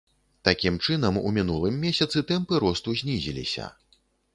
[0.47, 3.75] Такім чынам у мінулым месяцы тэмпы росту знізіліся.